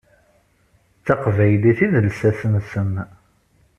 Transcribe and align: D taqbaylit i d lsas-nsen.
D 0.99 1.01
taqbaylit 1.05 1.79
i 1.85 1.87
d 1.93 1.95
lsas-nsen. 2.07 2.93